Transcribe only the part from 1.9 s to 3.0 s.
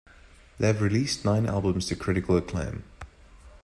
critical acclaim.